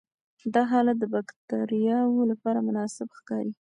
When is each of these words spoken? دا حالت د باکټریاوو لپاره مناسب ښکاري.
دا 0.53 0.61
حالت 0.71 0.95
د 0.99 1.05
باکټریاوو 1.13 2.29
لپاره 2.31 2.65
مناسب 2.67 3.07
ښکاري. 3.19 3.53